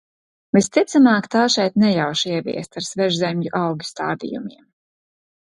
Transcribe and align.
Visticamāk, 0.57 1.27
tā 1.35 1.43
šeit 1.55 1.77
nejauši 1.83 2.33
ieviesta 2.39 2.81
ar 2.83 2.87
svešzemju 2.89 3.53
augu 3.61 3.91
stādījumiem. 3.93 4.67